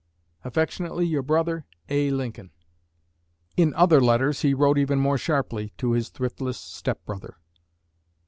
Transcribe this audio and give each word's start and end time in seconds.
Affectionately 0.43 1.05
your 1.05 1.21
brother, 1.21 1.67
A. 1.87 2.09
LINCOLN. 2.09 2.49
In 3.55 3.71
other 3.75 4.01
letters 4.01 4.41
he 4.41 4.55
wrote 4.55 4.79
even 4.79 4.97
more 4.99 5.19
sharply 5.19 5.73
to 5.77 5.91
his 5.91 6.09
thriftless 6.09 6.57
step 6.57 7.05
brother. 7.05 7.37